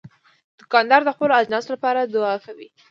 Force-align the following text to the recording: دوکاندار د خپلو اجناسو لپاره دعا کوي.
دوکاندار 0.59 1.01
د 1.05 1.09
خپلو 1.15 1.37
اجناسو 1.41 1.69
لپاره 1.75 1.99
دعا 2.13 2.35
کوي. 2.45 2.67